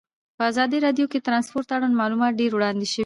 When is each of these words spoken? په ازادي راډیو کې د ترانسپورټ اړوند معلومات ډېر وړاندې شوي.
په 0.37 0.41
ازادي 0.51 0.77
راډیو 0.85 1.09
کې 1.11 1.17
د 1.19 1.25
ترانسپورټ 1.27 1.67
اړوند 1.75 1.99
معلومات 2.01 2.31
ډېر 2.41 2.51
وړاندې 2.53 2.87
شوي. 2.91 2.99